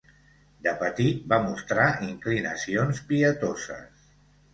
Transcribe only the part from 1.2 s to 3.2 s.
va mostrar inclinacions